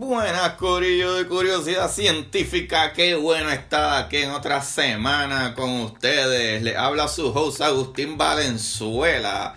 [0.00, 2.92] Buenas, Corillo de Curiosidad Científica.
[2.92, 6.62] Qué bueno estar aquí en otra semana con ustedes.
[6.62, 9.56] Les habla su host Agustín Valenzuela.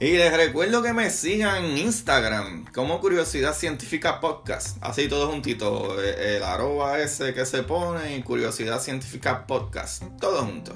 [0.00, 4.78] Y les recuerdo que me sigan en Instagram como Curiosidad Científica Podcast.
[4.80, 6.02] Así todo juntito.
[6.02, 10.04] El arroba ese que se pone y Curiosidad Científica Podcast.
[10.18, 10.72] Todo junto.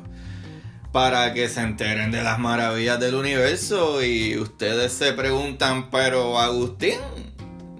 [0.92, 4.04] Para que se enteren de las maravillas del universo.
[4.04, 7.00] Y ustedes se preguntan, pero Agustín,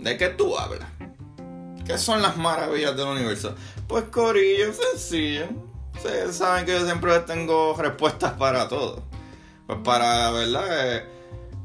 [0.01, 0.96] ¿de qué tú hablas?
[1.87, 3.55] ¿Qué son las maravillas del universo?
[3.87, 5.47] Pues Corillo, sencillo.
[5.95, 9.05] Ustedes saben que yo siempre tengo respuestas para todo.
[9.69, 10.97] Pues para, ¿verdad?
[10.97, 11.05] Eh,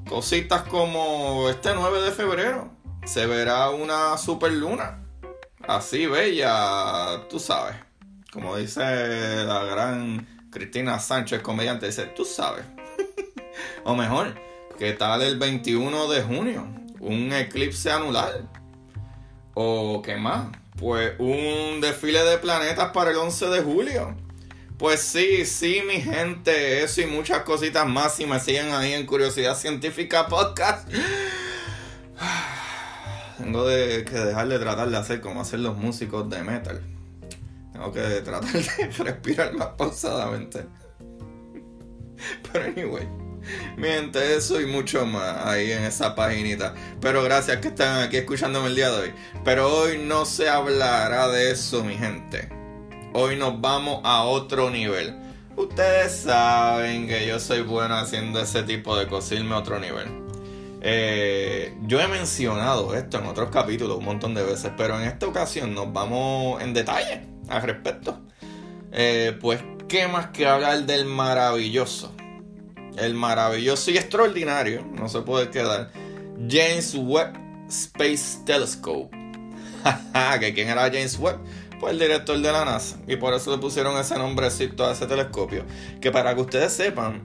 [0.08, 2.70] cositas como este 9 de febrero
[3.04, 5.04] se verá una super luna.
[5.68, 7.76] Así bella, tú sabes.
[8.32, 8.82] Como dice
[9.44, 12.66] la gran Cristina Sánchez, comediante, dice, tú sabes.
[13.86, 14.36] o mejor,
[14.78, 16.68] ¿qué tal el 21 de junio?
[17.00, 18.61] Un eclipse anular
[19.54, 20.48] ¿O qué más?
[20.78, 24.16] Pues un desfile de planetas para el 11 de julio.
[24.78, 28.16] Pues sí, sí, mi gente, eso y muchas cositas más.
[28.16, 30.90] Si me siguen ahí en Curiosidad Científica Podcast.
[33.38, 36.82] Tengo que dejar de tratar de hacer como hacen los músicos de metal.
[37.74, 40.66] Tengo que tratar de respirar más pausadamente.
[42.52, 43.21] Pero anyway.
[43.78, 46.74] Miente eso y mucho más ahí en esa paginita.
[47.00, 49.14] Pero gracias que están aquí escuchándome el día de hoy.
[49.44, 52.50] Pero hoy no se hablará de eso, mi gente.
[53.14, 55.18] Hoy nos vamos a otro nivel.
[55.56, 60.08] Ustedes saben que yo soy bueno haciendo ese tipo de cosas, a otro nivel.
[60.84, 65.28] Eh, yo he mencionado esto en otros capítulos un montón de veces, pero en esta
[65.28, 68.20] ocasión nos vamos en detalle al respecto.
[68.92, 72.14] Eh, pues, ¿qué más que hablar del maravilloso?
[72.98, 75.92] El maravilloso y extraordinario, no se puede quedar,
[76.50, 77.38] James Webb
[77.70, 79.16] Space Telescope.
[80.40, 81.40] ¿Que ¿Quién era James Webb?
[81.80, 83.00] Pues el director de la NASA.
[83.08, 85.66] Y por eso le pusieron ese nombrecito a ese telescopio.
[86.00, 87.24] Que para que ustedes sepan,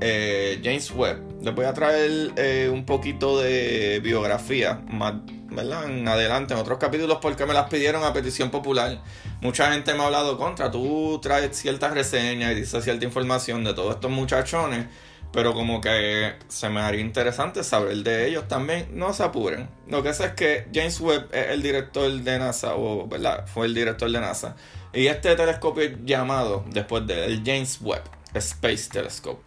[0.00, 5.14] eh, James Webb, les voy a traer eh, un poquito de biografía más,
[5.54, 5.88] ¿verdad?
[5.88, 9.00] En adelante, en otros capítulos, porque me las pidieron a petición popular.
[9.40, 13.74] Mucha gente me ha hablado contra, tú traes ciertas reseñas y dices cierta información de
[13.74, 14.86] todos estos muchachones
[15.34, 18.86] pero como que se me haría interesante saber de ellos también.
[18.92, 19.68] No se apuren.
[19.88, 23.44] Lo que sé es que James Webb es el director de NASA, o ¿verdad?
[23.48, 24.54] Fue el director de NASA.
[24.92, 29.42] Y este telescopio llamado, después de el James Webb Space Telescope.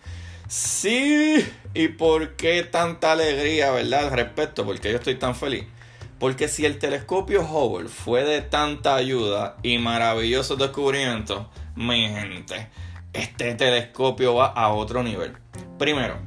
[0.50, 4.66] Sí, ¿y por qué tanta alegría, verdad, al respecto?
[4.66, 5.64] Porque yo estoy tan feliz.
[6.20, 12.70] Porque si el telescopio Hubble fue de tanta ayuda y maravilloso descubrimiento, mi gente,
[13.14, 15.34] este telescopio va a otro nivel.
[15.78, 16.18] Primero,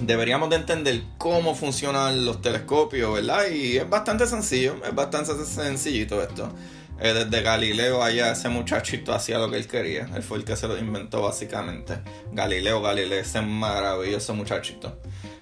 [0.00, 3.48] deberíamos de entender cómo funcionan los telescopios, ¿verdad?
[3.50, 6.52] Y es bastante sencillo, es bastante sencillito esto.
[7.00, 10.08] Eh, desde Galileo allá ese muchachito hacía lo que él quería.
[10.14, 11.98] Él fue el que se lo inventó básicamente.
[12.32, 15.00] Galileo Galileo, ese maravilloso muchachito.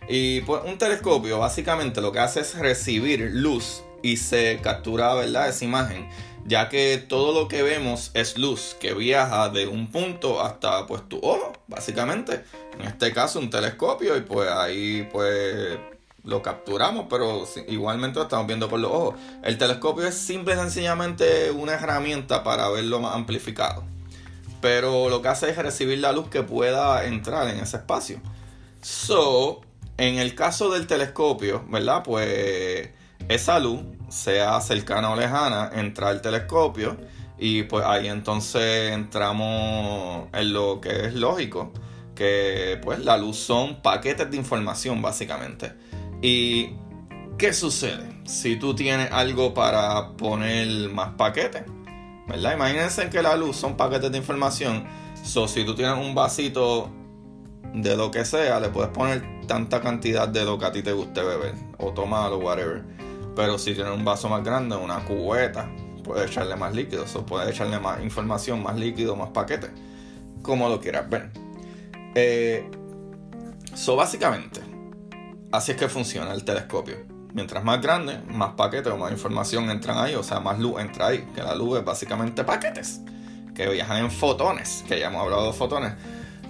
[0.09, 5.49] Y pues un telescopio básicamente lo que hace es recibir luz y se captura, ¿verdad?
[5.49, 6.09] Esa imagen
[6.47, 11.09] ya que todo lo que vemos es luz que viaja de un punto hasta pues
[11.09, 12.45] tu ojo, básicamente.
[12.79, 15.79] En este caso un telescopio y pues ahí pues
[16.23, 19.15] lo capturamos, pero igualmente lo estamos viendo por los ojos.
[19.43, 23.85] El telescopio es simple y sencillamente una herramienta para verlo más amplificado.
[24.61, 28.21] Pero lo que hace es recibir la luz que pueda entrar en ese espacio.
[28.83, 29.63] So,
[29.99, 32.03] en el caso del telescopio, ¿verdad?
[32.05, 32.91] Pues
[33.29, 36.97] esa luz, sea cercana o lejana, entra al telescopio
[37.39, 41.73] y pues ahí entonces entramos en lo que es lógico,
[42.15, 45.73] que pues la luz son paquetes de información básicamente.
[46.23, 46.71] ¿Y
[47.39, 51.65] qué sucede si tú tienes algo para poner más paquetes?
[52.29, 52.55] ¿Verdad?
[52.55, 54.85] Imagínense que la luz son paquetes de información.
[55.23, 56.91] So, si tú tienes un vasito
[57.75, 60.93] de lo que sea, le puedes poner tanta cantidad de lo que a ti te
[60.93, 62.83] guste beber o tomar o whatever.
[63.35, 65.69] Pero si tiene un vaso más grande, una cubeta,
[66.03, 69.71] puede echarle más líquido, o puede echarle más información, más líquido, más paquete,
[70.43, 71.31] como lo quieras ver.
[72.15, 72.71] Eh,
[73.75, 74.61] so básicamente,
[75.53, 76.97] así es que funciona el telescopio.
[77.35, 81.09] Mientras más grande, más paquetes o más información entran ahí, o sea, más luz entra
[81.09, 81.29] ahí.
[81.35, 83.03] Que la luz es básicamente paquetes
[83.55, 85.93] que viajan en fotones, que ya hemos hablado de fotones.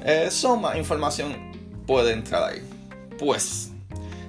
[0.04, 1.52] Eh, más información
[1.86, 2.62] puede entrar ahí.
[3.18, 3.70] Pues,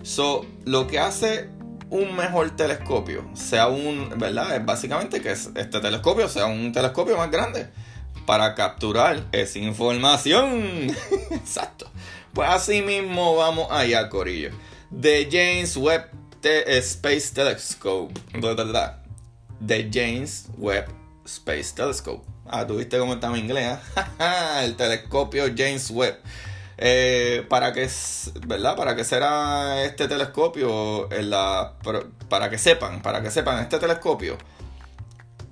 [0.04, 1.50] so, lo que hace
[1.90, 4.56] un mejor telescopio, sea un, ¿verdad?
[4.56, 7.70] Es básicamente que este telescopio sea un telescopio más grande
[8.26, 10.90] para capturar esa información.
[11.32, 11.90] Exacto.
[12.34, 14.52] Pues así mismo vamos allá, Corillo.
[14.90, 16.12] De James Webb
[16.44, 18.14] Space Telescope.
[19.66, 20.88] The James Webb
[21.26, 22.24] Space Telescope.
[22.50, 23.78] Ah, ¿tuviste cómo está mi inglés?
[23.96, 24.04] ¿eh?
[24.64, 26.18] el telescopio James Webb.
[26.80, 27.90] Eh, para que
[28.46, 31.74] verdad para que será este telescopio la,
[32.30, 34.38] para que sepan para que sepan este telescopio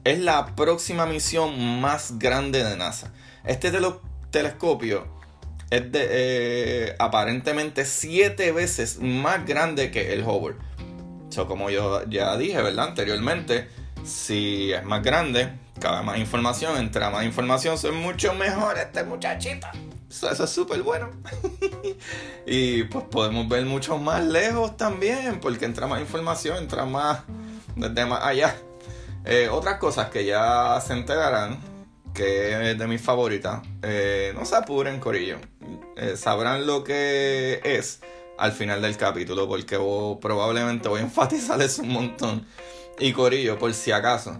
[0.03, 3.11] es la próxima misión más grande de NASA
[3.43, 3.71] este
[4.29, 5.07] telescopio
[5.71, 10.57] es de, eh, aparentemente siete veces más grande que el Hubble
[11.29, 13.67] so, como yo ya dije verdad anteriormente
[14.03, 19.67] si es más grande cabe más información entra más información es mucho mejor este muchachito
[20.23, 21.09] eso es súper bueno.
[22.45, 27.23] y pues podemos ver mucho más lejos también, porque entra más información, entra más
[27.75, 28.55] desde más allá.
[29.25, 31.59] Eh, otras cosas que ya se enterarán,
[32.13, 35.37] que es de mis favoritas, eh, no se apuren, Corillo.
[35.97, 38.01] Eh, sabrán lo que es
[38.37, 39.77] al final del capítulo, porque
[40.21, 42.47] probablemente voy a enfatizar eso un montón.
[42.99, 44.39] Y Corillo, por si acaso,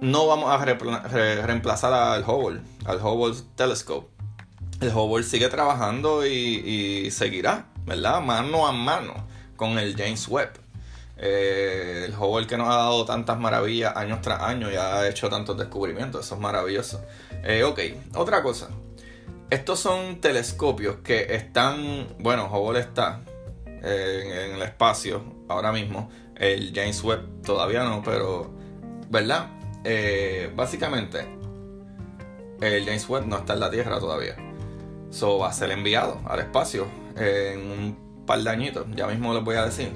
[0.00, 4.20] no vamos a reemplazar al Hubble, al Hubble Telescope
[4.80, 8.20] el Hubble sigue trabajando y, seguirá, ¿verdad?
[8.22, 9.26] Mano a mano
[9.56, 10.52] con el James Webb.
[11.18, 15.28] Eh, el Hubble que nos ha dado tantas maravillas años tras año y ha hecho
[15.28, 17.04] tantos descubrimientos, eso es maravilloso.
[17.44, 17.78] Eh, ok,
[18.16, 18.70] otra cosa.
[19.50, 23.20] Estos son telescopios que están, bueno, Hubble está
[23.66, 26.10] eh, en, el espacio ahora mismo.
[26.36, 28.50] El James Webb todavía no, pero,
[29.10, 29.50] ¿verdad?
[30.54, 31.26] Básicamente,
[32.60, 34.36] el James Webb no está en la Tierra todavía.
[35.10, 36.86] So va a ser enviado al espacio
[37.16, 39.90] en un par de añitos, ya mismo les voy a decir.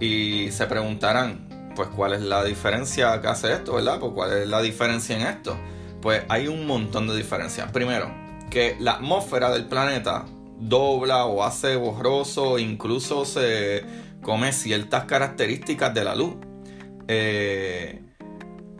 [0.00, 3.98] Y se preguntarán, pues, ¿cuál es la diferencia que hace esto, verdad?
[4.00, 5.56] Pues, ¿cuál es la diferencia en esto?
[6.00, 7.70] Pues hay un montón de diferencias.
[7.72, 8.12] Primero,
[8.50, 10.26] que la atmósfera del planeta
[10.58, 13.84] dobla o hace borroso, incluso se
[14.22, 16.34] come ciertas características de la luz.
[17.08, 18.02] Eh,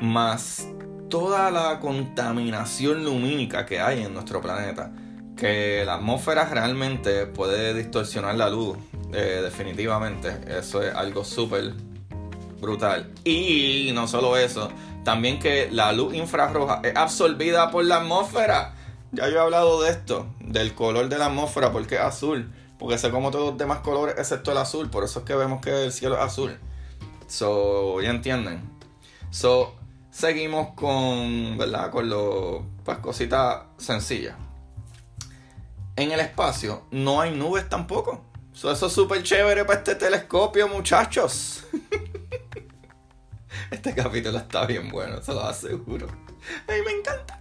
[0.01, 0.69] más
[1.09, 4.93] toda la contaminación lumínica que hay en nuestro planeta
[5.39, 8.77] que la atmósfera realmente puede distorsionar la luz,
[9.13, 10.41] eh, definitivamente.
[10.49, 11.75] Eso es algo súper
[12.61, 13.13] brutal.
[13.25, 14.71] Y no solo eso,
[15.05, 18.75] también que la luz infrarroja es absorbida por la atmósfera.
[19.13, 22.53] Ya yo he hablado de esto, del color de la atmósfera, porque es azul.
[22.79, 24.91] Porque sé como todos los demás colores, excepto el azul.
[24.91, 26.59] Por eso es que vemos que el cielo es azul.
[27.29, 28.63] So, ya entienden.
[29.31, 29.78] So,
[30.19, 31.91] seguimos con, ¿verdad?
[31.91, 34.35] Con los, pues, cositas sencillas
[35.99, 38.25] en el espacio no hay nubes tampoco.
[38.55, 41.65] eso es súper chévere para este telescopio, muchachos.
[43.73, 46.07] este capítulo está bien bueno, se lo aseguro.
[46.69, 47.41] A mí me encanta.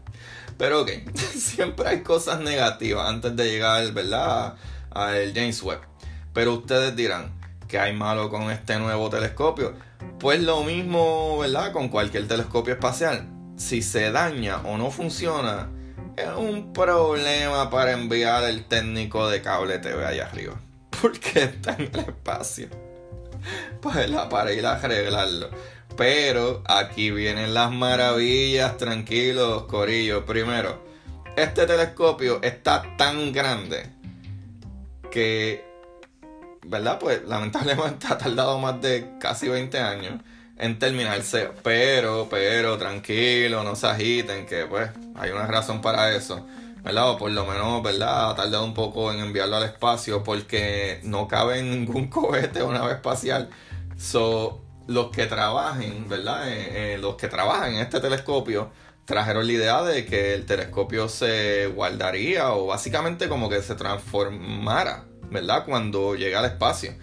[0.57, 0.89] Pero ok,
[1.35, 4.55] siempre hay cosas negativas antes de llegar, ¿verdad?
[4.89, 5.81] Al James Webb.
[6.33, 9.75] Pero ustedes dirán, ¿qué hay malo con este nuevo telescopio?
[10.19, 11.71] Pues lo mismo, ¿verdad?
[11.71, 13.27] Con cualquier telescopio espacial.
[13.55, 15.69] Si se daña o no funciona,
[16.15, 20.59] es un problema para enviar el técnico de cable TV allá arriba.
[21.01, 22.67] Porque está en el espacio.
[23.81, 25.49] Pues para ir a arreglarlo.
[25.95, 30.25] Pero aquí vienen las maravillas, tranquilos, Corillo.
[30.25, 30.83] Primero,
[31.35, 33.91] este telescopio está tan grande
[35.11, 35.66] que,
[36.67, 36.99] ¿verdad?
[36.99, 40.21] Pues lamentablemente ha tardado más de casi 20 años
[40.57, 41.49] en terminarse.
[41.63, 46.45] Pero, pero, tranquilo, no se agiten, que pues hay una razón para eso.
[46.83, 47.09] ¿verdad?
[47.11, 48.31] O por lo menos, ¿verdad?
[48.31, 52.71] Ha tardado un poco en enviarlo al espacio porque no cabe en ningún cohete o
[52.71, 53.49] nave espacial.
[53.97, 56.47] So, los que trabajen, ¿verdad?
[56.49, 58.71] Eh, eh, los que trabajan en este telescopio
[59.05, 65.05] trajeron la idea de que el telescopio se guardaría o básicamente como que se transformara,
[65.31, 65.65] ¿verdad?
[65.65, 66.93] Cuando llegue al espacio.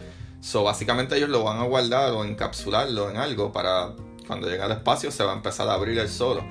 [0.40, 3.94] So, básicamente ellos lo van a guardar o encapsularlo en algo para
[4.26, 6.44] cuando llegue al espacio se va a empezar a abrir el solo.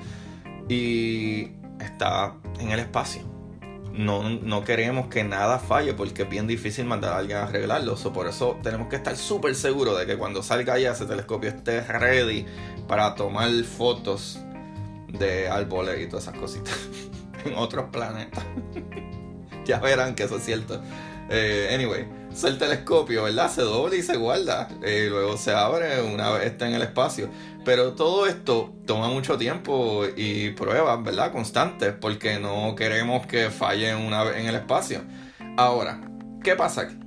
[0.68, 1.50] Y
[1.80, 3.22] está en el espacio.
[3.92, 7.96] No, no queremos que nada falle porque es bien difícil mandar a alguien a arreglarlo.
[7.96, 11.50] So, por eso tenemos que estar súper seguros de que cuando salga allá ese telescopio
[11.50, 12.46] esté ready
[12.88, 14.40] para tomar fotos
[15.08, 16.76] de árboles y todas esas cositas
[17.44, 18.44] en otros planetas.
[19.64, 20.82] ya verán que eso es cierto.
[21.30, 22.06] Eh, anyway,
[22.42, 23.50] el telescopio, ¿verdad?
[23.50, 24.68] Se dobla y se guarda.
[24.82, 27.30] Eh, luego se abre una vez está en el espacio.
[27.64, 31.32] Pero todo esto toma mucho tiempo y pruebas, ¿verdad?
[31.32, 35.02] Constantes, porque no queremos que falle una vez en el espacio.
[35.56, 36.00] Ahora,
[36.42, 36.98] ¿qué pasa aquí?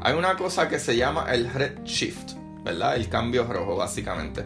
[0.00, 2.32] Hay una cosa que se llama el redshift,
[2.64, 2.96] ¿verdad?
[2.96, 4.44] El cambio rojo, básicamente.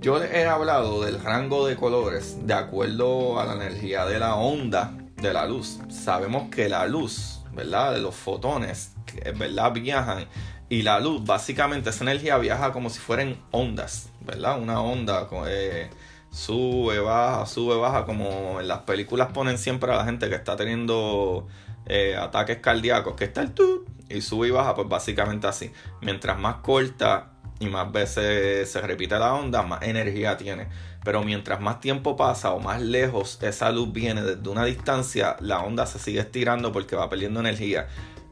[0.00, 4.36] Yo les he hablado del rango de colores de acuerdo a la energía de la
[4.36, 5.80] onda de la luz.
[5.88, 7.98] Sabemos que la luz ¿verdad?
[7.98, 8.92] Los fotones,
[9.36, 9.72] ¿verdad?
[9.72, 10.26] Viajan
[10.68, 14.60] Y la luz, básicamente, esa energía viaja como si fueran ondas, ¿verdad?
[14.60, 15.90] Una onda eh,
[16.30, 20.56] sube, baja, sube, baja, como en las películas ponen siempre a la gente que está
[20.56, 21.48] teniendo
[21.86, 25.72] eh, ataques cardíacos, que está el tut, y sube y baja, pues básicamente así.
[26.00, 30.68] Mientras más corta y más veces se repite la onda, más energía tiene.
[31.04, 35.60] Pero mientras más tiempo pasa o más lejos esa luz viene desde una distancia, la
[35.60, 37.88] onda se sigue estirando porque va perdiendo energía.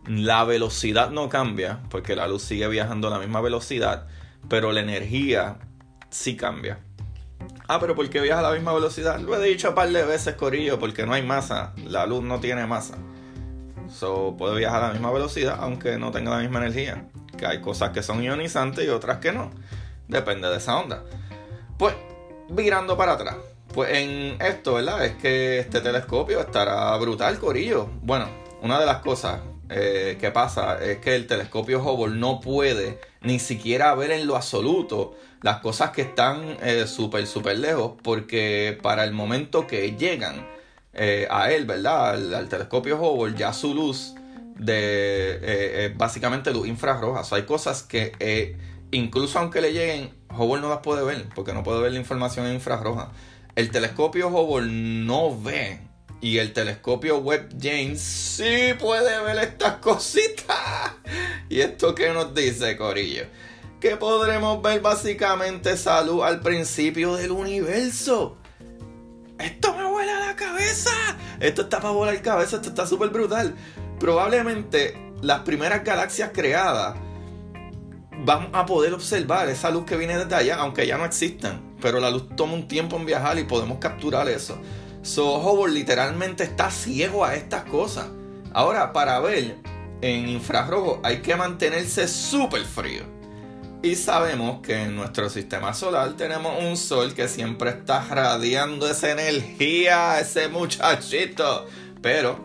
[0.06, 4.06] La velocidad no cambia porque la luz sigue viajando a la misma velocidad,
[4.48, 5.58] pero la energía
[6.10, 6.78] sí cambia.
[7.68, 9.18] Ah, pero ¿por qué viaja a la misma velocidad?
[9.20, 11.74] Lo he dicho un par de veces, Corillo, porque no hay masa.
[11.84, 12.96] La luz no tiene masa.
[13.90, 17.08] So, puede viajar a la misma velocidad aunque no tenga la misma energía.
[17.36, 19.50] Que hay cosas que son ionizantes y otras que no.
[20.08, 21.04] Depende de esa onda.
[21.78, 21.94] Pues,
[22.48, 23.36] virando para atrás.
[23.72, 25.04] Pues en esto, ¿verdad?
[25.04, 27.88] Es que este telescopio estará brutal, Corillo.
[28.02, 28.26] Bueno,
[28.62, 29.40] una de las cosas
[29.70, 34.34] eh, que pasa es que el telescopio Hubble no puede ni siquiera ver en lo
[34.34, 40.46] absoluto las cosas que están eh, súper, súper lejos, porque para el momento que llegan
[40.94, 42.34] eh, a él, ¿verdad?
[42.34, 44.14] Al, telescopio Hubble, ya su luz
[44.56, 47.22] de básicamente luz infrarroja.
[47.30, 48.56] hay cosas que
[48.90, 52.52] incluso aunque le lleguen, Hubble no las puede ver, porque no puede ver la información
[52.52, 53.10] infrarroja.
[53.54, 55.80] El telescopio Hubble no ve
[56.20, 60.56] y el telescopio Webb James sí puede ver estas cositas.
[61.48, 63.26] ¿Y esto qué nos dice, Corillo?
[63.80, 68.36] Que podremos ver básicamente salud al principio del universo.
[69.38, 70.90] Esto me vuela la cabeza.
[71.38, 73.54] Esto está para volar la cabeza, esto está súper brutal.
[74.00, 76.96] Probablemente las primeras galaxias creadas
[78.24, 81.76] vamos a poder observar esa luz que viene desde allá, aunque ya no existan.
[81.80, 84.58] Pero la luz toma un tiempo en viajar y podemos capturar eso.
[85.02, 88.06] So Hubble literalmente está ciego a estas cosas.
[88.52, 89.56] Ahora, para ver
[90.00, 93.02] en infrarrojo hay que mantenerse súper frío.
[93.80, 99.12] Y sabemos que en nuestro sistema solar tenemos un sol que siempre está radiando esa
[99.12, 101.66] energía, ese muchachito.
[102.02, 102.40] Pero,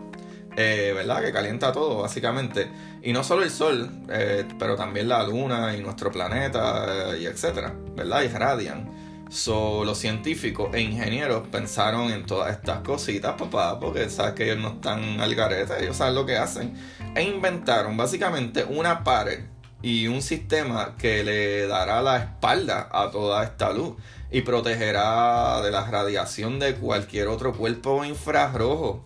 [0.56, 1.22] eh, ¿verdad?
[1.22, 2.70] Que calienta todo, básicamente.
[3.04, 7.74] Y no solo el sol, eh, pero también la luna y nuestro planeta, y etcétera,
[7.94, 8.22] ¿verdad?
[8.22, 8.90] Y radian.
[9.28, 14.58] So, los científicos e ingenieros pensaron en todas estas cositas, papá, porque sabes que ellos
[14.58, 16.74] no están al garete, ellos saben lo que hacen.
[17.14, 19.40] E inventaron básicamente una pared
[19.82, 23.96] y un sistema que le dará la espalda a toda esta luz
[24.30, 29.04] y protegerá de la radiación de cualquier otro cuerpo infrarrojo.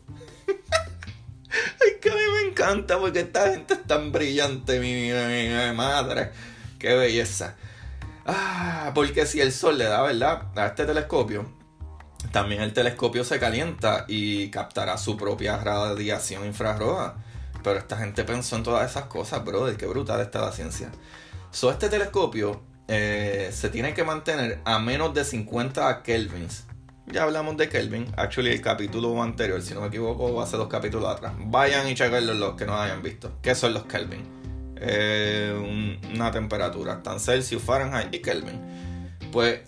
[2.58, 5.10] Encanta porque esta gente es tan brillante, mi,
[5.74, 6.32] madre.
[6.78, 7.56] Qué belleza.
[8.26, 10.48] Ah, porque si el sol le da, ¿verdad?
[10.56, 11.46] A este telescopio,
[12.32, 17.16] también el telescopio se calienta y captará su propia radiación infrarroja.
[17.62, 19.76] Pero esta gente pensó en todas esas cosas, brother.
[19.76, 20.90] Qué brutal está la ciencia.
[21.50, 26.64] So, este telescopio eh, se tiene que mantener a menos de 50 kelvins.
[27.12, 28.06] Ya hablamos de Kelvin.
[28.16, 31.32] Actually, el capítulo anterior, si no me equivoco, hace dos capítulos atrás.
[31.38, 33.32] Vayan y chequenlo los que no hayan visto.
[33.42, 34.38] ¿Qué son los Kelvin?
[34.80, 38.60] eh, una temperatura, tan Celsius, Fahrenheit y Kelvin.
[39.32, 39.60] Pues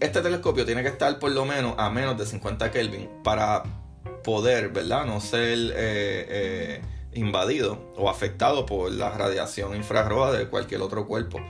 [0.00, 3.62] este telescopio tiene que estar por lo menos a menos de 50 Kelvin para
[4.22, 5.06] poder, ¿verdad?
[5.06, 6.82] No ser eh, eh,
[7.14, 11.40] invadido o afectado por la radiación infrarroja de cualquier otro cuerpo.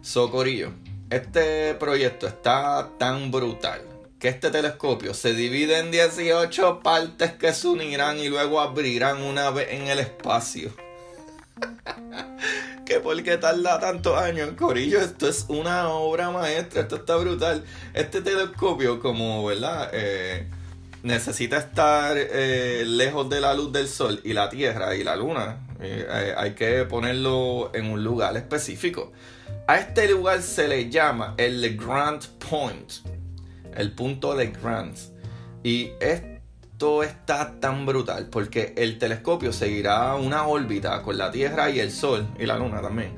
[0.00, 0.72] Socorillo,
[1.10, 3.91] este proyecto está tan brutal
[4.22, 9.50] que este telescopio se divide en 18 partes que se unirán y luego abrirán una
[9.50, 10.72] vez en el espacio.
[12.86, 17.64] que por qué tarda tantos años, Corillo, esto es una obra maestra, esto está brutal.
[17.94, 19.90] Este telescopio, como, ¿verdad?
[19.92, 20.46] Eh,
[21.02, 25.66] necesita estar eh, lejos de la luz del sol y la tierra y la luna.
[25.80, 29.10] Eh, hay que ponerlo en un lugar específico.
[29.66, 32.92] A este lugar se le llama el Grant Point,
[33.76, 34.96] el punto de Grant.
[35.62, 36.22] Y es
[37.04, 42.26] está tan brutal porque el telescopio seguirá una órbita con la Tierra y el Sol
[42.40, 43.16] y la Luna también,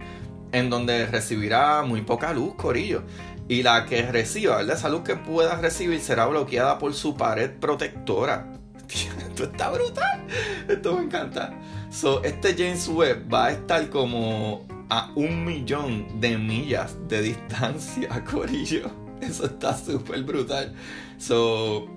[0.53, 3.05] en donde recibirá muy poca luz, Corillo.
[3.49, 8.53] Y la que reciba, esa luz que pueda recibir será bloqueada por su pared protectora.
[9.29, 10.27] Esto está brutal.
[10.69, 11.59] Esto me encanta.
[11.91, 18.23] So, este James Webb va a estar como a un millón de millas de distancia,
[18.31, 19.04] Corillo.
[19.21, 20.75] Eso está súper brutal.
[21.19, 21.89] So,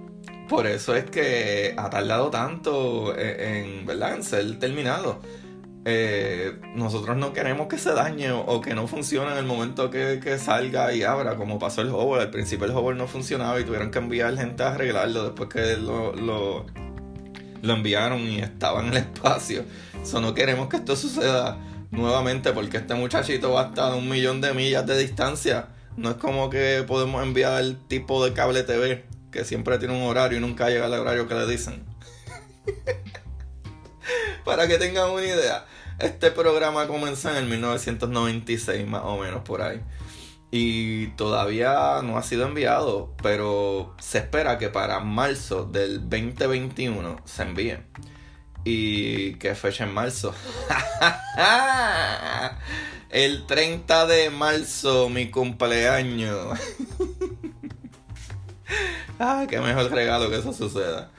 [0.48, 4.16] por eso es que ha tardado tanto en, ¿verdad?
[4.16, 5.20] en ser terminado.
[5.90, 10.38] Eh, nosotros no queremos que se dañe o, que no funcione en el momento que,
[10.38, 12.22] salga y abra, como pasó el Hubble.
[12.22, 15.78] Al principio el Hubble no funcionaba y tuvieron que enviar gente a arreglarlo después que
[15.78, 16.66] lo, lo,
[17.62, 19.64] lo enviaron y estaba en el espacio.
[20.02, 21.58] Eso no queremos que esto suceda
[21.92, 25.68] nuevamente porque este muchachito va hasta un millón de millas de distancia.
[25.98, 30.04] No es como que podemos enviar el tipo de cable TV que siempre tiene un
[30.04, 31.84] horario y nunca llega al horario que le dicen.
[34.46, 35.66] Para que tengan una idea,
[36.00, 39.82] este programa comenzó en el 1996 más o menos por ahí.
[40.52, 47.42] Y todavía no ha sido enviado, pero se espera que para marzo del 2021 se
[47.42, 47.80] envíe.
[48.64, 50.34] ¿Y qué fecha en marzo?
[53.26, 56.60] el 30 de marzo, mi cumpleaños.
[59.20, 61.10] ah, qué mejor regalo que eso suceda.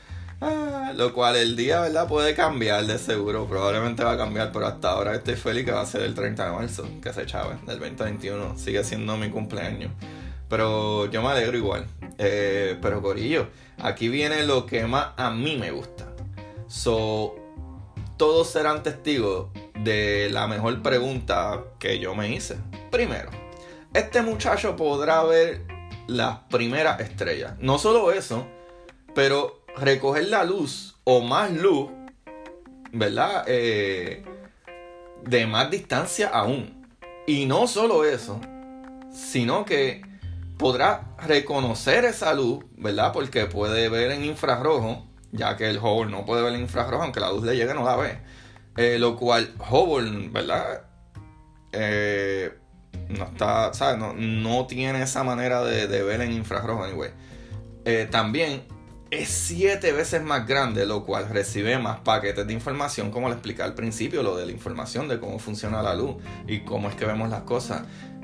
[0.40, 2.06] Ah, lo cual el día, ¿verdad?
[2.06, 3.48] Puede cambiar de seguro.
[3.48, 6.46] Probablemente va a cambiar, pero hasta ahora estoy feliz que va a ser el 30
[6.46, 8.56] de marzo, que se chave, del 2021.
[8.56, 9.90] Sigue siendo mi cumpleaños.
[10.48, 11.84] Pero yo me alegro igual.
[12.16, 16.06] Eh, pero Corillo, aquí viene lo que más a mí me gusta.
[16.68, 17.34] So,
[18.16, 19.48] todos serán testigos
[19.84, 22.56] de la mejor pregunta que yo me hice.
[22.90, 23.30] Primero,
[23.94, 25.62] este muchacho podrá ver
[26.06, 27.54] las primeras estrellas.
[27.60, 28.46] No solo eso,
[29.14, 31.90] pero recoger la luz o más luz,
[32.92, 33.44] ¿verdad?
[33.46, 34.24] Eh,
[35.24, 36.86] de más distancia aún.
[37.26, 38.40] Y no solo eso,
[39.12, 40.02] sino que
[40.56, 43.12] podrá reconocer esa luz, ¿verdad?
[43.12, 47.20] Porque puede ver en infrarrojo, ya que el Hubble no puede ver en infrarrojo, aunque
[47.20, 48.18] la luz le llegue, no la ve.
[48.78, 50.84] Eh, lo cual Hubble, ¿verdad?
[51.72, 52.56] Eh,
[53.08, 53.98] no está, ¿sabes?
[54.16, 57.10] No, tiene esa manera de, ver en infrarrojo, anyway.
[58.10, 58.62] también
[59.10, 63.62] es siete veces más grande, lo cual recibe más paquetes de información, como le expliqué
[63.62, 66.16] al principio, lo de la información de cómo funciona la luz
[66.46, 67.82] y cómo es que vemos las cosas.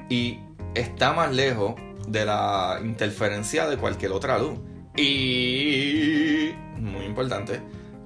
[0.09, 0.39] Y
[0.75, 1.75] está más lejos
[2.07, 4.59] de la interferencia de cualquier otra luz.
[4.97, 7.61] Y, muy importante,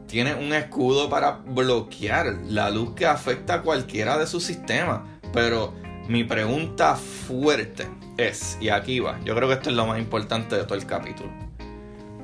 [0.08, 5.02] tiene un escudo para bloquear la luz que afecta a cualquiera de sus sistemas.
[5.32, 5.74] Pero
[6.08, 7.86] mi pregunta fuerte
[8.16, 10.86] es, y aquí va, yo creo que esto es lo más importante de todo el
[10.86, 11.30] capítulo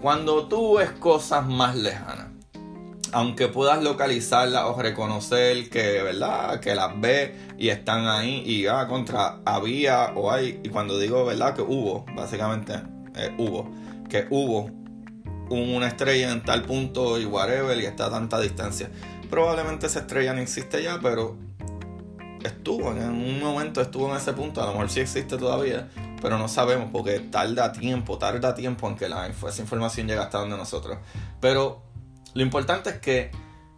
[0.04, 2.26] cuando tú ves cosas más lejanas,
[3.10, 6.60] aunque puedas localizarlas o reconocer que, ¿verdad?
[6.60, 11.24] Que las ves y están ahí y ah, contra había o hay, y cuando digo,
[11.24, 11.54] ¿verdad?
[11.54, 12.74] Que hubo, básicamente,
[13.16, 13.70] eh, hubo,
[14.10, 14.70] que hubo
[15.50, 18.90] una estrella en tal punto y whatever y está a tanta distancia.
[19.30, 21.36] Probablemente esa estrella no existe ya, pero
[22.44, 25.88] estuvo, en un momento estuvo en ese punto, a lo mejor sí existe todavía,
[26.20, 30.38] pero no sabemos porque tarda tiempo, tarda tiempo en que la, esa información llegue hasta
[30.38, 30.98] donde nosotros.
[31.40, 31.82] Pero
[32.34, 33.30] lo importante es que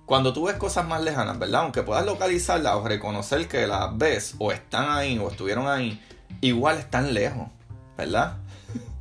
[0.06, 1.62] cuando tú ves cosas más lejanas, ¿verdad?
[1.62, 6.00] Aunque puedas localizarlas o reconocer que las ves o están ahí o estuvieron ahí,
[6.40, 7.48] igual están lejos,
[7.96, 8.38] ¿verdad?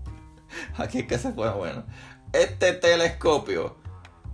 [0.78, 1.84] Aquí es que se fue bueno.
[2.36, 3.78] Este telescopio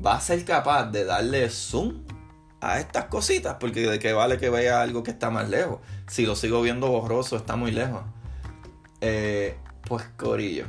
[0.04, 2.04] va a ser capaz de darle zoom
[2.60, 5.82] a estas cositas, porque de qué vale que vea algo que está más lejos.
[6.08, 8.02] Si lo sigo viendo borroso, está muy lejos.
[9.02, 10.66] Eh, pues Corillo.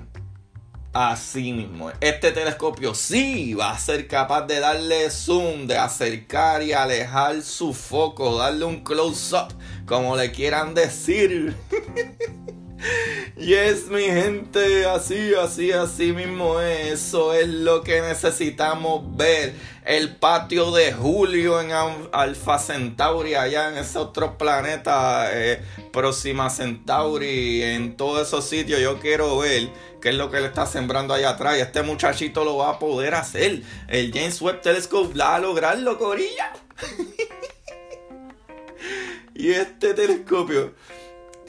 [0.92, 1.90] Así mismo.
[2.02, 7.72] Este telescopio sí va a ser capaz de darle zoom, de acercar y alejar su
[7.72, 9.54] foco, darle un close-up,
[9.86, 11.56] como le quieran decir.
[13.36, 19.54] Yes, mi gente, así, así, así mismo Eso es lo que necesitamos ver.
[19.84, 21.70] El patio de Julio en
[22.12, 25.60] Alfa Centauri, allá en ese otro planeta, eh,
[25.92, 28.80] Próxima Centauri, en todos esos sitios.
[28.80, 31.58] Yo quiero ver qué es lo que le está sembrando allá atrás.
[31.58, 33.62] Y este muchachito lo va a poder hacer.
[33.88, 36.52] El James Webb Telescope va a lograrlo, Corilla.
[39.34, 40.74] y este telescopio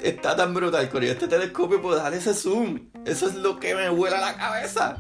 [0.04, 1.12] está tan brutal, Corio.
[1.12, 2.90] Este telescopio puede dar ese zoom.
[3.06, 4.98] Eso es lo que me vuela la cabeza.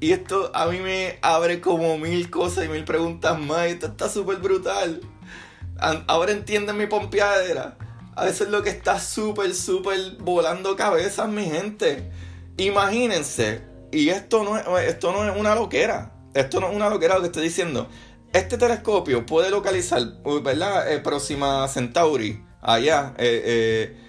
[0.00, 3.66] Y esto a mí me abre como mil cosas y mil preguntas más.
[3.66, 5.00] Esto está súper brutal.
[6.06, 7.76] Ahora entienden mi pompeadera.
[8.16, 12.10] A veces lo que está súper, súper volando cabezas, mi gente.
[12.56, 13.62] Imagínense.
[13.90, 16.12] Y esto no, es, esto no es una loquera.
[16.34, 17.88] Esto no es una loquera lo que estoy diciendo.
[18.32, 20.02] Este telescopio puede localizar,
[20.42, 20.92] ¿verdad?
[20.92, 23.14] Eh, próxima Centauri, allá.
[23.16, 24.03] Eh, eh,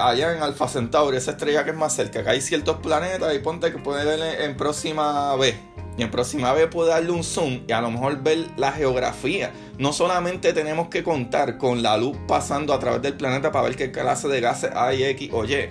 [0.00, 3.38] allá en Alfa Centauri, esa estrella que es más cerca, que hay ciertos planetas y
[3.40, 5.54] ponte que puede ver en próxima B.
[5.98, 9.52] Y en próxima B puede darle un zoom y a lo mejor ver la geografía.
[9.78, 13.76] No solamente tenemos que contar con la luz pasando a través del planeta para ver
[13.76, 15.68] qué clase de gases hay, X o Y.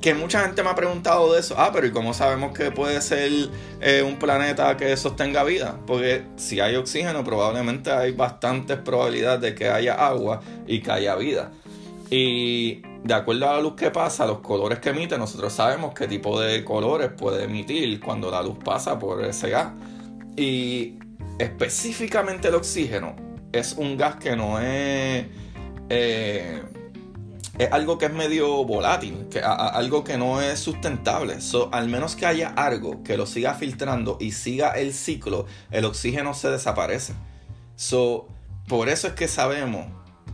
[0.00, 1.56] Que mucha gente me ha preguntado de eso.
[1.58, 3.30] Ah, pero ¿y cómo sabemos que puede ser
[3.82, 5.78] eh, un planeta que sostenga vida?
[5.86, 11.16] Porque si hay oxígeno, probablemente hay bastantes probabilidades de que haya agua y que haya
[11.16, 11.52] vida.
[12.10, 16.06] Y de acuerdo a la luz que pasa, los colores que emite, nosotros sabemos qué
[16.06, 19.72] tipo de colores puede emitir cuando la luz pasa por ese gas.
[20.36, 20.98] Y
[21.38, 23.16] específicamente el oxígeno
[23.52, 25.26] es un gas que no es
[25.88, 26.62] eh,
[27.60, 31.42] es algo que es medio volátil, que, algo que no es sustentable.
[31.42, 35.84] So, al menos que haya algo que lo siga filtrando y siga el ciclo, el
[35.84, 37.12] oxígeno se desaparece.
[37.76, 38.28] So,
[38.66, 39.88] por eso es que sabemos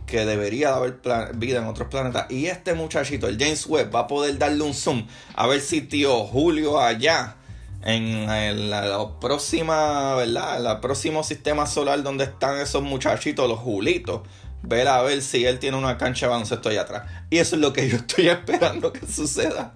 [0.07, 0.99] que debería haber
[1.35, 2.31] vida en otros planetas.
[2.31, 5.81] Y este muchachito, el James Webb, va a poder darle un zoom a ver si
[5.81, 7.35] tío Julio allá
[7.83, 10.65] en la, próxima, ¿verdad?
[10.65, 14.21] El próximo sistema solar donde están esos muchachitos, los Julitos
[14.63, 17.03] ver a ver si él tiene una cancha de baloncesto allá atrás.
[17.29, 19.75] Y eso es lo que yo estoy esperando que suceda.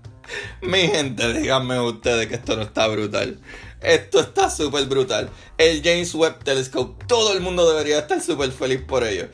[0.62, 3.40] Mi gente, díganme ustedes que esto no está brutal.
[3.82, 5.30] Esto está súper brutal.
[5.58, 9.28] El James Webb Telescope, todo el mundo debería estar súper feliz por ello.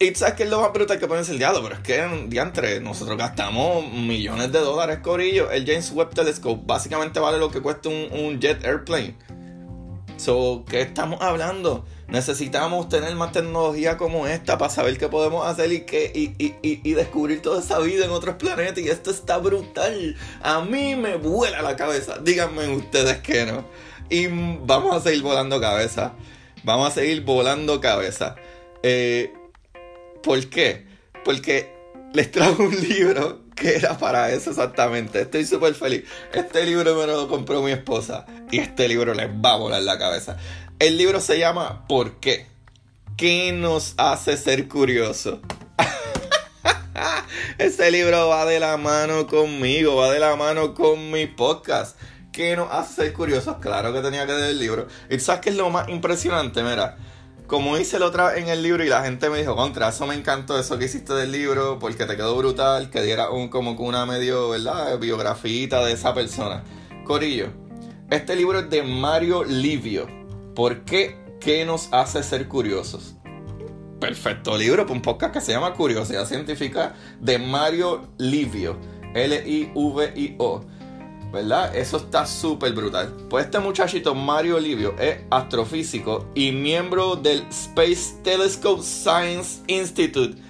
[0.00, 2.80] Y sabes que es lo más brutal que pueden ser diablo, pero es que diantre
[2.80, 5.50] nosotros gastamos millones de dólares, Corillo.
[5.50, 9.16] El James Webb Telescope básicamente vale lo que cuesta un, jet airplane.
[10.16, 11.84] So, ¿qué estamos hablando?
[12.06, 17.42] Necesitamos tener más tecnología como esta para saber qué podemos hacer y, qué, y, descubrir
[17.42, 18.78] toda esa vida en otros planetas.
[18.78, 20.16] Y esto está brutal.
[20.42, 22.18] A mí me vuela la cabeza.
[22.18, 23.64] Díganme ustedes que no.
[24.08, 26.14] Y vamos a seguir volando cabeza.
[26.62, 28.36] Vamos a seguir volando cabeza.
[28.82, 29.32] Eh,
[30.22, 30.86] ¿Por qué?
[31.24, 31.74] Porque
[32.12, 35.20] les trajo un libro que era para eso exactamente.
[35.20, 36.04] Estoy súper feliz.
[36.32, 39.98] Este libro me lo compró mi esposa y este libro les va a volar la
[39.98, 40.36] cabeza.
[40.78, 42.46] El libro se llama ¿Por qué?
[43.16, 45.40] ¿Qué nos hace ser curiosos?
[47.58, 51.96] Ese libro va de la mano conmigo, va de la mano con mi podcast.
[52.30, 53.56] ¿Qué nos hace ser curiosos?
[53.60, 54.86] Claro que tenía que leer el libro.
[55.10, 56.62] ¿Y sabes qué es lo más impresionante?
[56.62, 56.96] Mira,
[57.48, 60.06] como hice la otra vez en el libro y la gente me dijo, contra, eso
[60.06, 63.72] me encantó, eso que hiciste del libro, porque te quedó brutal, que diera un, como
[63.72, 64.98] una medio, ¿verdad?
[64.98, 66.62] Biografía de esa persona.
[67.04, 67.48] Corillo,
[68.10, 70.06] este libro es de Mario Livio.
[70.54, 71.16] ¿Por qué?
[71.40, 73.14] ¿Qué nos hace ser curiosos?
[73.98, 78.78] Perfecto libro un podcast que se llama Curiosidad Científica de Mario Livio.
[79.14, 80.64] L-I-V-I-O.
[81.32, 81.74] ¿Verdad?
[81.76, 83.14] Eso está súper brutal.
[83.28, 90.40] Pues este muchachito Mario Livio es astrofísico y miembro del Space Telescope Science Institute.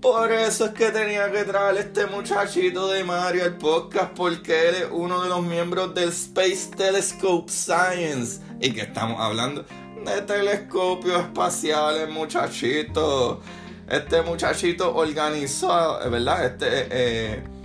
[0.00, 4.74] Por eso es que tenía que traer este muchachito de Mario al podcast porque él
[4.76, 8.40] es uno de los miembros del Space Telescope Science.
[8.60, 9.64] Y que estamos hablando
[10.04, 13.42] de telescopios espaciales, muchachito.
[13.90, 16.46] Este muchachito organizó, ¿verdad?
[16.46, 16.86] Este...
[16.90, 17.59] Eh,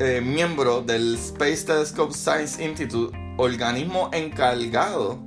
[0.00, 5.18] eh, miembro del Space Telescope Science Institute, organismo encargado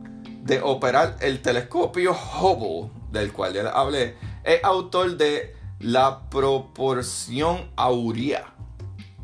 [0.43, 8.53] de operar el telescopio Hubble, del cual ya hablé, es autor de La Proporción Aurea,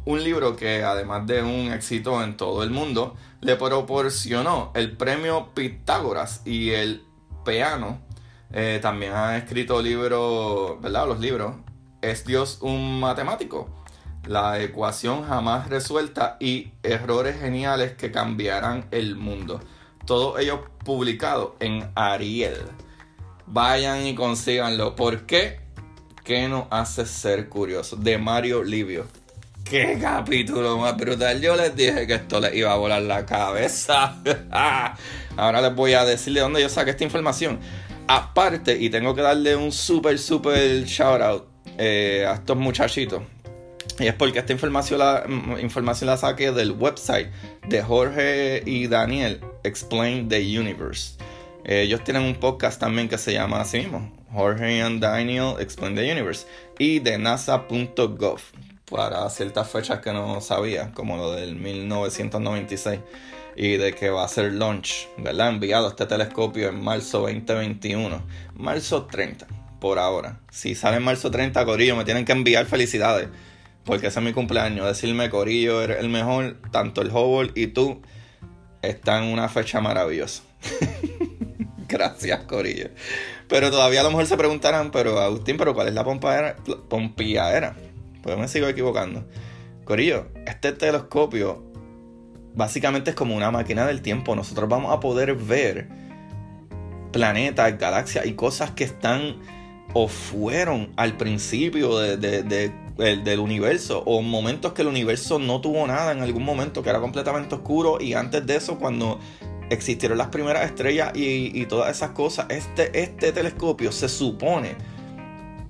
[0.05, 5.49] un libro que además de un éxito en todo el mundo, le proporcionó el premio
[5.53, 7.03] Pitágoras y el
[7.43, 7.99] Peano.
[8.53, 11.07] Eh, también ha escrito libros, ¿verdad?
[11.07, 11.55] Los libros.
[12.01, 13.69] ¿Es Dios un matemático?
[14.27, 19.61] La ecuación jamás resuelta y errores geniales que cambiarán el mundo.
[20.05, 22.57] Todo ello publicado en Ariel.
[23.47, 24.95] Vayan y consíganlo.
[24.95, 25.59] ¿Por qué?
[26.23, 28.03] ¿Qué nos hace ser curiosos?
[28.03, 29.07] De Mario Livio.
[29.63, 31.39] ¡Qué capítulo más brutal!
[31.39, 34.17] Yo les dije que esto les iba a volar la cabeza.
[35.37, 37.59] Ahora les voy a decir de dónde yo saqué esta información.
[38.07, 43.21] Aparte, y tengo que darle un super, super shout out eh, a estos muchachitos
[43.99, 47.29] y es porque esta información la, mm, información la saqué del website
[47.67, 51.17] de Jorge y Daniel, Explain the Universe.
[51.63, 56.11] Ellos tienen un podcast también que se llama así mismo, Jorge and Daniel Explain the
[56.11, 56.47] Universe.
[56.79, 58.39] Y de nasa.gov,
[58.89, 62.99] para ciertas fechas que no sabía, como lo del 1996.
[63.55, 65.49] Y de que va a ser launch, ¿verdad?
[65.49, 68.23] Enviado este telescopio en marzo 2021.
[68.55, 69.45] Marzo 30,
[69.79, 70.39] por ahora.
[70.49, 73.27] Si sale en marzo 30, Corillo, me tienen que enviar felicidades
[73.85, 74.85] porque ese es mi cumpleaños.
[74.85, 78.01] Decirme, Corillo, eres el mejor, tanto el Hubble y tú
[78.81, 80.43] están en una fecha maravillosa.
[81.87, 82.89] Gracias, Corillo.
[83.47, 87.75] Pero todavía a lo mejor se preguntarán, pero Agustín, ¿pero cuál es la pompiadera?
[88.23, 89.27] Pues me sigo equivocando.
[89.83, 91.63] Corillo, este telescopio
[92.55, 94.35] básicamente es como una máquina del tiempo.
[94.35, 95.89] Nosotros vamos a poder ver
[97.11, 99.37] planetas, galaxias y cosas que están
[99.93, 106.11] o fueron al principio de, del universo o momentos que el universo no tuvo nada
[106.11, 109.19] en algún momento que era completamente oscuro y antes de eso cuando
[109.69, 114.75] existieron las primeras estrellas y, todas esas cosas este, este telescopio se supone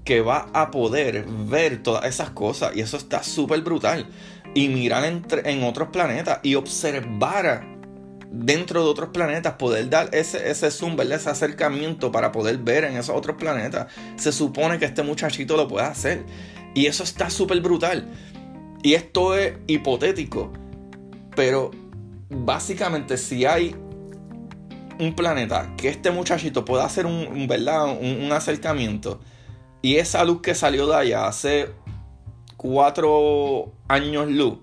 [0.04, 4.08] que va a poder ver todas esas cosas y eso está súper brutal
[4.54, 7.72] y mirar en otros planetas y observar
[8.32, 12.96] dentro de otros planetas, poder dar ese, ese zoom, ese acercamiento para poder ver en
[12.96, 13.88] esos otros planetas.
[14.16, 16.24] Se supone que este muchachito lo puede hacer.
[16.74, 18.08] Y eso está súper brutal.
[18.84, 20.52] Y esto es hipotético.
[21.36, 21.72] Pero
[22.30, 23.76] básicamente si hay
[25.00, 27.98] un planeta que este muchachito pueda hacer un, ¿verdad?
[28.00, 29.20] Un, acercamiento
[29.82, 31.72] y esa luz que salió de allá hace
[32.56, 34.60] cuatro años luz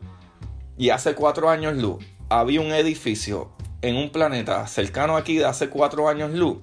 [0.76, 3.50] y hace cuatro años luz había un edificio
[3.82, 6.58] en un planeta cercano aquí de hace cuatro años luz,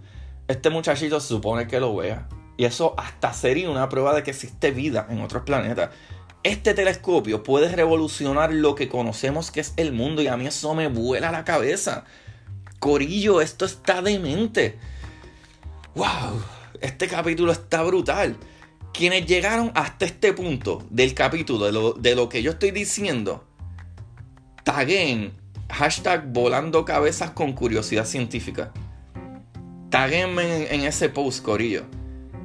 [0.48, 2.28] este muchachito se supone que lo vea.
[2.58, 5.90] Y eso hasta sería una prueba de que existe vida en otros planetas.
[6.44, 10.76] Este telescopio puede revolucionar lo que conocemos que es el mundo y a mí eso
[10.76, 12.06] me vuela la cabeza.
[12.80, 14.78] Corillo, esto está demente.
[15.96, 16.42] ¡Wow!
[16.82, 18.38] Este capítulo está brutal.
[18.94, 23.44] Quienes llegaron hasta este punto del capítulo, de lo, de lo que yo estoy diciendo,
[24.64, 25.34] taguen
[25.70, 28.72] hashtag volando cabezas con curiosidad científica.
[29.90, 31.84] Taguenme en, ese post, Corillo.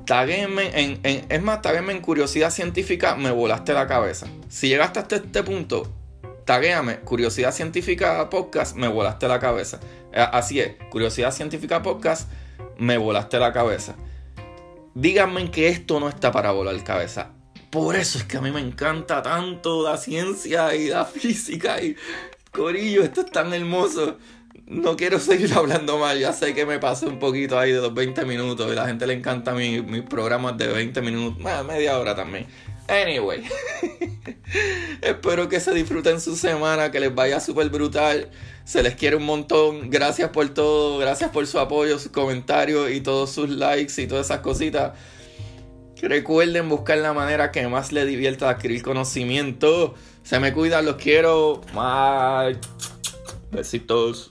[0.05, 4.27] Taguenme en, es más, en curiosidad científica, me volaste la cabeza.
[4.49, 5.87] Si llegaste hasta este punto,
[6.45, 9.81] taguéame curiosidad científica podcast, me volaste la cabeza.
[10.13, 12.31] Eh, así es, curiosidad científica podcast,
[12.79, 13.95] me volaste la cabeza.
[14.95, 17.31] Díganme que esto no está para volar cabeza.
[17.71, 21.95] Por eso es que a mí me encanta tanto la ciencia y la física y
[22.51, 24.19] Corillo, esto es tan hermoso.
[24.66, 27.92] No quiero seguir hablando más, ya sé que me pasé un poquito ahí de los
[27.92, 32.46] 20 minutos y la gente le encanta mis programas de 20 minutos, media hora también.
[32.90, 33.44] Anyway,
[35.01, 38.31] espero que se disfruten su semana, que les vaya súper brutal.
[38.64, 39.90] Se les quiere un montón.
[39.90, 44.27] Gracias por todo, gracias por su apoyo, sus comentarios y todos sus likes y todas
[44.27, 44.92] esas cositas.
[46.03, 49.94] Recuerden buscar la manera que más les divierta adquirir conocimiento.
[50.25, 51.61] Se me cuidan, los quiero.
[51.73, 52.59] Bye.
[53.53, 54.31] Besitos.